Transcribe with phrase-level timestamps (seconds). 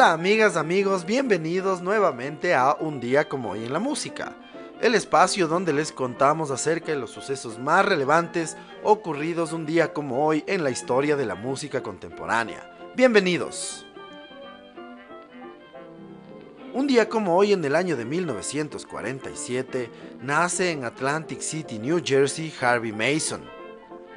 [0.00, 4.34] Hola amigas, amigos, bienvenidos nuevamente a Un día como hoy en la música,
[4.80, 10.24] el espacio donde les contamos acerca de los sucesos más relevantes ocurridos un día como
[10.24, 12.66] hoy en la historia de la música contemporánea.
[12.96, 13.84] Bienvenidos.
[16.72, 19.90] Un día como hoy en el año de 1947
[20.22, 23.59] nace en Atlantic City, New Jersey, Harvey Mason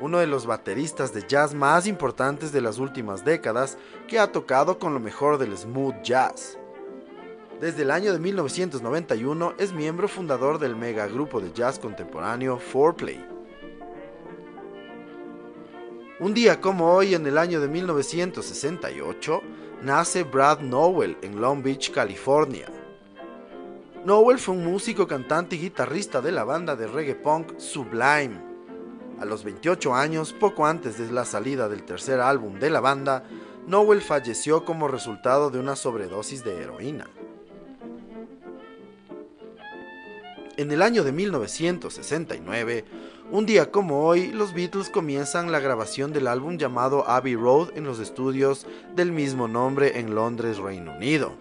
[0.03, 4.77] uno de los bateristas de jazz más importantes de las últimas décadas que ha tocado
[4.77, 6.57] con lo mejor del smooth jazz.
[7.61, 13.25] Desde el año de 1991 es miembro fundador del mega grupo de jazz contemporáneo Foreplay.
[16.19, 19.41] Un día como hoy, en el año de 1968,
[19.83, 22.67] nace Brad Nowell en Long Beach, California.
[24.03, 28.52] Nowell fue un músico, cantante y guitarrista de la banda de reggae punk Sublime
[29.19, 33.23] a los 28 años, poco antes de la salida del tercer álbum de la banda,
[33.67, 37.07] Nowell falleció como resultado de una sobredosis de heroína.
[40.57, 42.85] En el año de 1969,
[43.31, 47.85] un día como hoy, los Beatles comienzan la grabación del álbum llamado Abbey Road en
[47.85, 51.33] los estudios del mismo nombre en Londres, Reino Unido.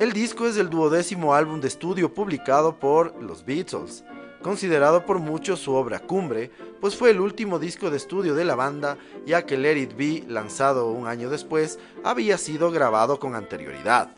[0.00, 4.04] El disco es el duodécimo álbum de estudio publicado por los Beatles,
[4.42, 6.50] considerado por muchos su obra cumbre,
[6.80, 10.24] pues fue el último disco de estudio de la banda, ya que Let It Be,
[10.28, 14.10] lanzado un año después, había sido grabado con anterioridad.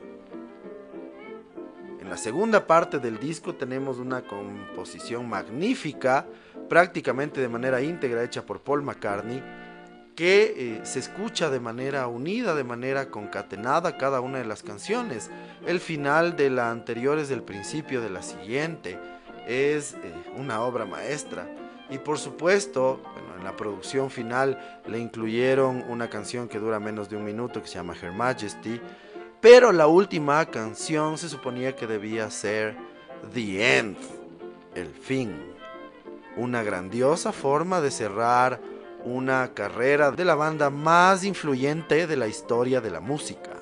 [2.00, 6.26] En la segunda parte del disco tenemos una composición magnífica,
[6.68, 9.42] prácticamente de manera íntegra hecha por Paul McCartney,
[10.14, 15.30] que eh, se escucha de manera unida, de manera concatenada cada una de las canciones.
[15.66, 18.98] El final de la anterior es el principio de la siguiente
[19.46, 21.48] es eh, una obra maestra.
[21.90, 23.00] Y por supuesto,
[23.36, 27.68] en la producción final le incluyeron una canción que dura menos de un minuto que
[27.68, 28.80] se llama Her Majesty.
[29.40, 32.76] Pero la última canción se suponía que debía ser
[33.32, 33.96] The End,
[34.74, 35.34] el fin.
[36.36, 38.60] Una grandiosa forma de cerrar
[39.04, 43.59] una carrera de la banda más influyente de la historia de la música.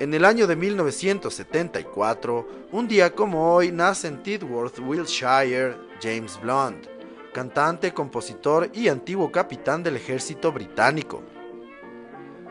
[0.00, 6.86] En el año de 1974, un día como hoy, nace en Tidworth, Wiltshire, James Blunt,
[7.34, 11.22] cantante, compositor y antiguo capitán del ejército británico.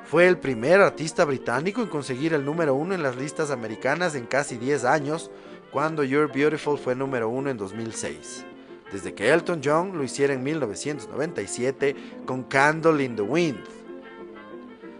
[0.06, 4.28] Fue el primer artista británico en conseguir el número uno en las listas americanas en
[4.28, 5.32] casi 10 años,
[5.72, 8.46] cuando You're Beautiful fue número uno en 2006,
[8.92, 11.96] desde que Elton John lo hiciera en 1997
[12.28, 13.79] con Candle in the Wind.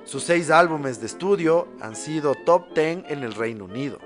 [0.10, 4.00] Sus seis álbumes de estudio han sido top 10 en el Reino Unido.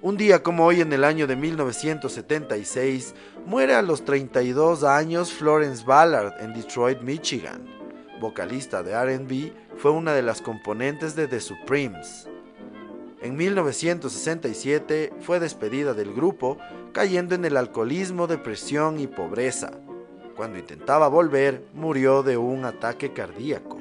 [0.00, 5.84] Un día como hoy en el año de 1976, muere a los 32 años Florence
[5.84, 7.66] Ballard en Detroit, Michigan.
[8.22, 12.26] Vocalista de RB, fue una de las componentes de The Supremes.
[13.20, 16.56] En 1967 fue despedida del grupo,
[16.92, 19.72] cayendo en el alcoholismo, depresión y pobreza.
[20.36, 23.78] Cuando intentaba volver, murió de un ataque cardíaco.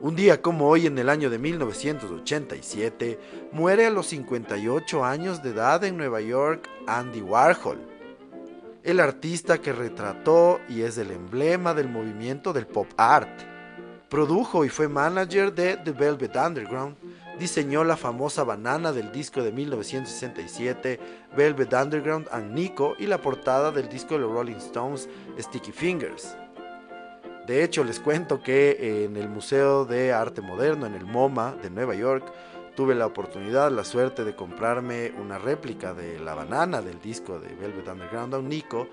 [0.00, 3.18] Un día como hoy en el año de 1987,
[3.52, 7.78] muere a los 58 años de edad en Nueva York Andy Warhol,
[8.82, 13.30] el artista que retrató y es el emblema del movimiento del pop art.
[14.10, 16.96] Produjo y fue manager de The Velvet Underground,
[17.38, 21.00] diseñó la famosa banana del disco de 1967
[21.36, 25.08] Velvet Underground and Nico y la portada del disco de los Rolling Stones
[25.38, 26.36] Sticky Fingers.
[27.46, 31.68] De hecho, les cuento que en el Museo de Arte Moderno, en el MoMA de
[31.68, 32.32] Nueva York,
[32.74, 37.54] tuve la oportunidad, la suerte de comprarme una réplica de la banana del disco de
[37.54, 38.88] Velvet Underground and Nico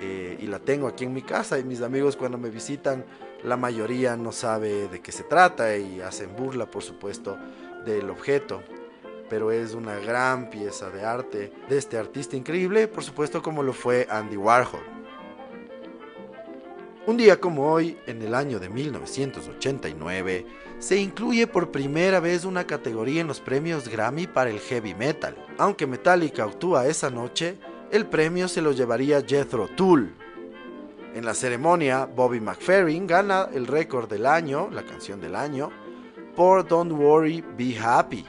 [0.00, 3.04] eh, y la tengo aquí en mi casa y mis amigos cuando me visitan
[3.42, 7.36] la mayoría no sabe de qué se trata y hacen burla por supuesto
[7.92, 8.62] del objeto,
[9.28, 13.72] pero es una gran pieza de arte de este artista increíble, por supuesto como lo
[13.72, 14.80] fue Andy Warhol.
[17.06, 20.46] Un día como hoy, en el año de 1989,
[20.78, 25.34] se incluye por primera vez una categoría en los premios Grammy para el heavy metal.
[25.56, 27.56] Aunque Metallica actúa esa noche,
[27.90, 30.14] el premio se lo llevaría Jethro Tull.
[31.14, 35.70] En la ceremonia, Bobby McFerrin gana el récord del año, la canción del año,
[36.38, 38.24] por Don't Worry, Be Happy.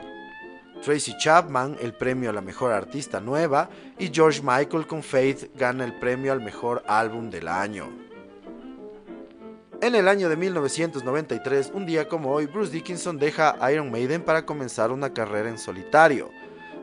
[0.84, 3.70] Tracy Chapman el premio a la mejor artista nueva
[4.00, 7.88] y George Michael con Faith gana el premio al mejor álbum del año.
[9.80, 14.44] En el año de 1993, un día como hoy, Bruce Dickinson deja Iron Maiden para
[14.44, 16.32] comenzar una carrera en solitario.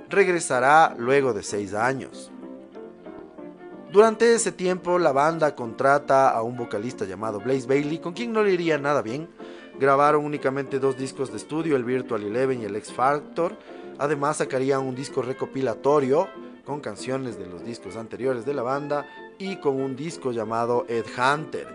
[0.08, 2.30] Regresará luego de seis años.
[3.90, 8.44] Durante ese tiempo la banda contrata a un vocalista llamado Blaze Bailey, con quien no
[8.44, 9.28] le iría nada bien.
[9.78, 13.56] Grabaron únicamente dos discos de estudio, el Virtual Eleven y el X Factor.
[13.98, 16.28] Además sacarían un disco recopilatorio
[16.64, 19.06] con canciones de los discos anteriores de la banda
[19.38, 21.68] y con un disco llamado Ed Hunter.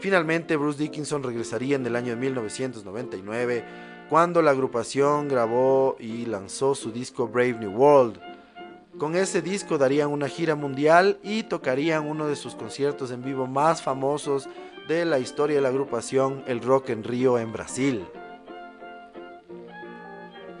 [0.00, 3.64] Finalmente Bruce Dickinson regresaría en el año de 1999
[4.10, 8.20] cuando la agrupación grabó y lanzó su disco Brave New World.
[8.98, 13.46] Con ese disco darían una gira mundial y tocarían uno de sus conciertos en vivo
[13.46, 14.46] más famosos
[14.90, 18.04] de la historia de la agrupación, el Rock en Río en Brasil.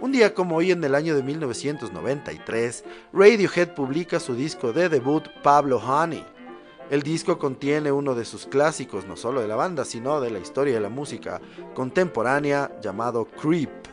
[0.00, 5.24] Un día como hoy en el año de 1993, Radiohead publica su disco de debut
[5.42, 6.24] Pablo Honey.
[6.90, 10.38] El disco contiene uno de sus clásicos no solo de la banda, sino de la
[10.38, 11.40] historia de la música
[11.74, 13.88] contemporánea llamado Creep.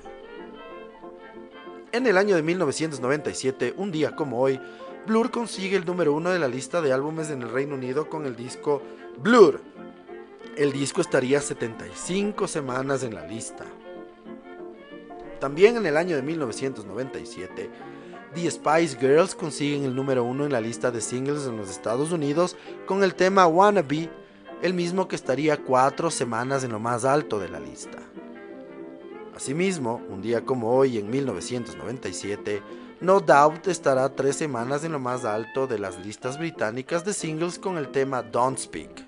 [1.92, 4.62] En el año de 1997, un día como hoy,
[5.07, 8.28] Blur consigue el número uno de la lista de álbumes en el Reino Unido con
[8.28, 8.84] el disco
[9.18, 9.62] Blur.
[10.57, 13.63] El disco estaría 75 semanas en la lista.
[15.39, 17.69] También en el año de 1997,
[18.33, 22.12] The Spice Girls consiguen el número uno en la lista de singles en los Estados
[22.12, 22.56] Unidos
[22.88, 24.09] con el tema Wannabe,
[24.63, 28.00] el mismo que estaría cuatro semanas en lo más alto de la lista.
[29.36, 32.63] Asimismo, un día como hoy en 1997,
[33.00, 37.60] No Doubt estará tres semanas en lo más alto de las listas británicas de singles
[37.60, 39.06] con el tema Don't Speak.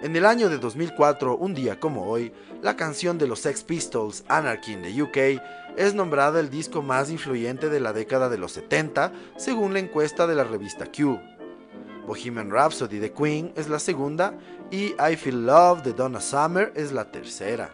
[0.00, 4.22] En el año de 2004, un día como hoy, la canción de los Sex Pistols,
[4.28, 5.42] Anarchy in the UK,
[5.76, 10.28] es nombrada el disco más influyente de la década de los 70, según la encuesta
[10.28, 11.18] de la revista Q.
[12.06, 14.38] Bohemian Rhapsody de Queen es la segunda
[14.70, 17.72] y I Feel Love de Donna Summer es la tercera.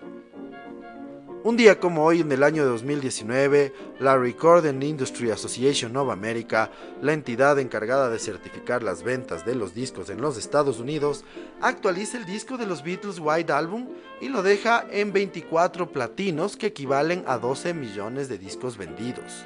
[1.45, 6.71] Un día como hoy, en el año de 2019, la Recording Industry Association of America,
[7.03, 11.23] la entidad encargada de certificar las ventas de los discos en los Estados Unidos,
[11.61, 13.91] actualiza el disco de los Beatles White Album
[14.23, 19.45] y lo deja en 24 platinos que equivalen a 12 millones de discos vendidos.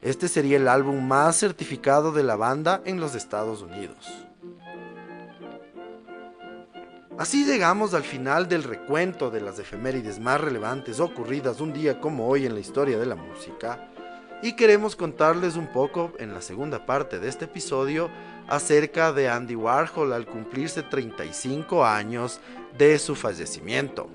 [0.00, 4.23] Este sería el álbum más certificado de la banda en los Estados Unidos.
[7.16, 12.26] Así llegamos al final del recuento de las efemérides más relevantes ocurridas un día como
[12.26, 13.88] hoy en la historia de la música
[14.42, 18.10] y queremos contarles un poco en la segunda parte de este episodio
[18.48, 22.40] acerca de Andy Warhol al cumplirse 35 años
[22.76, 24.08] de su fallecimiento.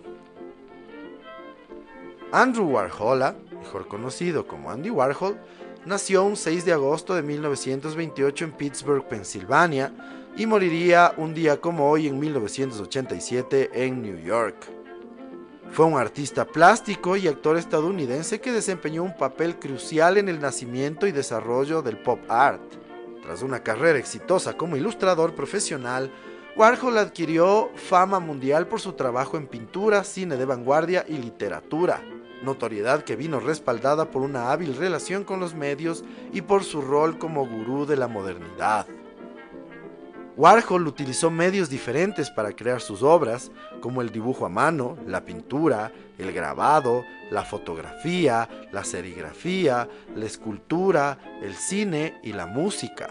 [2.34, 5.40] Andrew Warhol, mejor conocido como Andy Warhol,
[5.86, 9.94] nació un 6 de agosto de 1928 en Pittsburgh, Pensilvania,
[10.40, 14.56] y moriría un día como hoy en 1987 en New York.
[15.70, 21.08] Fue un artista plástico y actor estadounidense que desempeñó un papel crucial en el nacimiento
[21.08, 22.62] y desarrollo del pop art.
[23.22, 26.10] Tras una carrera exitosa como ilustrador profesional,
[26.56, 32.02] Warhol adquirió fama mundial por su trabajo en pintura, cine de vanguardia y literatura,
[32.44, 37.18] notoriedad que vino respaldada por una hábil relación con los medios y por su rol
[37.18, 38.88] como gurú de la modernidad.
[40.40, 43.52] Warhol utilizó medios diferentes para crear sus obras,
[43.82, 51.18] como el dibujo a mano, la pintura, el grabado, la fotografía, la serigrafía, la escultura,
[51.44, 53.10] el cine y la música.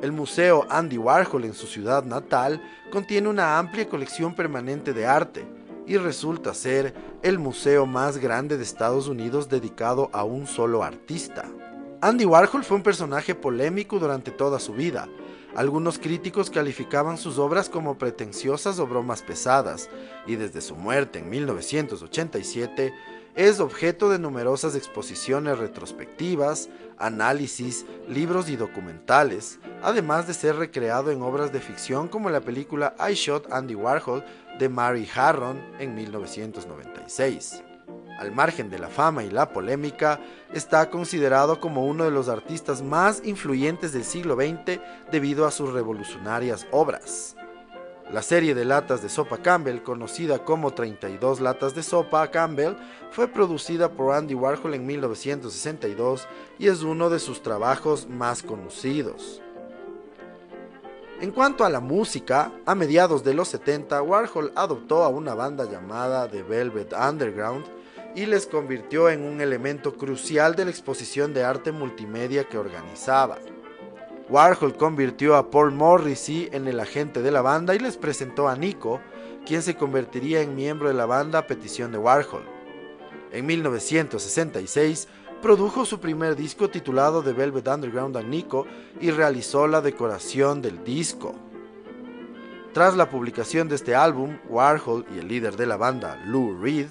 [0.00, 2.62] El Museo Andy Warhol en su ciudad natal
[2.92, 5.44] contiene una amplia colección permanente de arte
[5.84, 11.46] y resulta ser el museo más grande de Estados Unidos dedicado a un solo artista.
[12.02, 15.08] Andy Warhol fue un personaje polémico durante toda su vida,
[15.56, 19.88] algunos críticos calificaban sus obras como pretenciosas o bromas pesadas,
[20.26, 22.92] y desde su muerte en 1987
[23.34, 31.22] es objeto de numerosas exposiciones retrospectivas, análisis, libros y documentales, además de ser recreado en
[31.22, 34.24] obras de ficción como la película I Shot Andy Warhol
[34.58, 37.62] de Mary Harron en 1996
[38.18, 40.20] al margen de la fama y la polémica,
[40.52, 44.80] está considerado como uno de los artistas más influyentes del siglo XX
[45.10, 47.36] debido a sus revolucionarias obras.
[48.10, 52.76] La serie de latas de sopa Campbell, conocida como 32 latas de sopa Campbell,
[53.10, 59.42] fue producida por Andy Warhol en 1962 y es uno de sus trabajos más conocidos.
[61.20, 65.64] En cuanto a la música, a mediados de los 70, Warhol adoptó a una banda
[65.64, 67.64] llamada The Velvet Underground,
[68.16, 73.36] y les convirtió en un elemento crucial de la exposición de arte multimedia que organizaba.
[74.30, 78.56] Warhol convirtió a Paul Morrissey en el agente de la banda y les presentó a
[78.56, 79.00] Nico,
[79.44, 82.42] quien se convertiría en miembro de la banda a petición de Warhol.
[83.32, 85.08] En 1966,
[85.42, 88.66] produjo su primer disco titulado The Velvet Underground and Nico
[88.98, 91.34] y realizó la decoración del disco.
[92.76, 96.88] Tras la publicación de este álbum, Warhol y el líder de la banda, Lou Reed,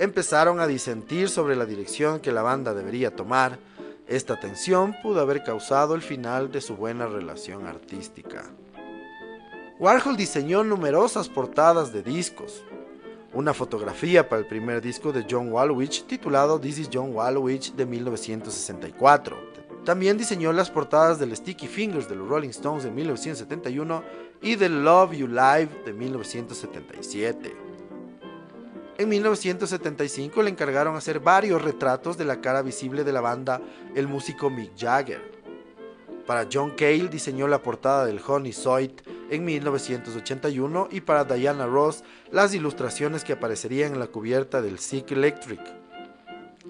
[0.00, 3.58] empezaron a disentir sobre la dirección que la banda debería tomar.
[4.08, 8.44] Esta tensión pudo haber causado el final de su buena relación artística.
[9.78, 12.64] Warhol diseñó numerosas portadas de discos,
[13.34, 17.84] una fotografía para el primer disco de John Wallowich titulado This is John Wallowich de
[17.84, 19.55] 1964.
[19.86, 24.02] También diseñó las portadas del Sticky Fingers de los Rolling Stones de 1971
[24.42, 27.56] y del Love You Live de 1977.
[28.98, 33.60] En 1975 le encargaron hacer varios retratos de la cara visible de la banda
[33.94, 35.22] el músico Mick Jagger.
[36.26, 42.02] Para John Cale diseñó la portada del Honey Soit en 1981 y para Diana Ross
[42.32, 45.85] las ilustraciones que aparecerían en la cubierta del Sick Electric.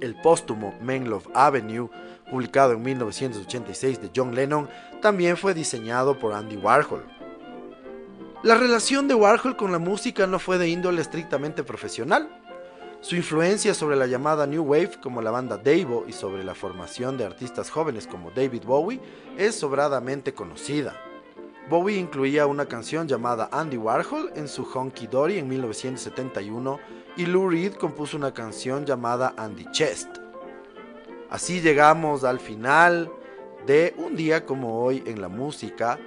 [0.01, 1.89] El póstumo Men Love Avenue,
[2.31, 4.69] publicado en 1986 de John Lennon,
[5.01, 7.05] también fue diseñado por Andy Warhol.
[8.43, 12.29] La relación de Warhol con la música no fue de índole estrictamente profesional.
[13.01, 17.17] Su influencia sobre la llamada New Wave como la banda Davo y sobre la formación
[17.17, 19.01] de artistas jóvenes como David Bowie
[19.39, 20.95] es sobradamente conocida.
[21.69, 26.79] Bowie incluía una canción llamada Andy Warhol en su Honky Dory en 1971
[27.17, 30.09] y Lou Reed compuso una canción llamada Andy Chest.
[31.31, 33.11] Así llegamos al final
[33.67, 35.99] de un día como hoy en la música,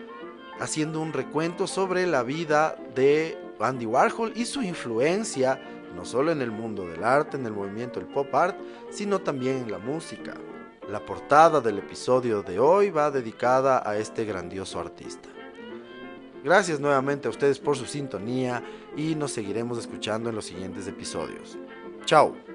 [0.60, 5.60] haciendo un recuento sobre la vida de Andy Warhol y su influencia
[5.96, 8.58] no solo en el mundo del arte, en el movimiento del pop art,
[8.92, 10.36] sino también en la música.
[10.88, 15.30] La portada del episodio de hoy va dedicada a este grandioso artista.
[16.44, 18.64] Gracias nuevamente a ustedes por su sintonía
[18.96, 21.58] y nos seguiremos escuchando en los siguientes episodios.
[22.06, 22.49] Chao.